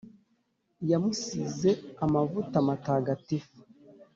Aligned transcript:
yamusize 0.89 1.69
amavuta 2.05 2.55
matagatifu. 2.67 3.57